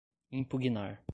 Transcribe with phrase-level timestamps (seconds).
[0.31, 1.01] impugnar